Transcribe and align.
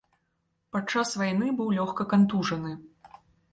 Падчас 0.75 1.13
вайны 1.23 1.47
быў 1.61 1.69
лёгка 1.77 2.09
кантужаны. 2.17 2.71